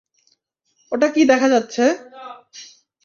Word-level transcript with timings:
ওটা 0.91 1.07
কী 1.13 1.21
দেখা 1.31 1.47
যাচ্ছে? 1.49 1.83